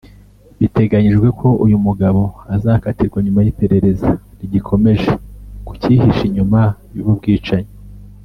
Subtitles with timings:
[0.59, 2.21] Biteganyijwe ko uyu mugabo
[2.55, 5.11] azakatirwa nyuma y’iperereza rigikomeje
[5.65, 6.61] ku cyihishe inyuma
[6.95, 7.71] y’ubu bwicanyi